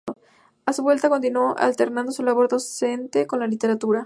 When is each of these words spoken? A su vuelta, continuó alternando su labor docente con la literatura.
A 0.65 0.73
su 0.73 0.81
vuelta, 0.81 1.09
continuó 1.09 1.55
alternando 1.59 2.11
su 2.11 2.23
labor 2.23 2.47
docente 2.49 3.27
con 3.27 3.39
la 3.39 3.45
literatura. 3.45 3.99